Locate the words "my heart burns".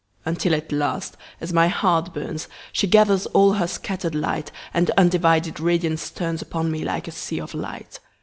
1.53-2.47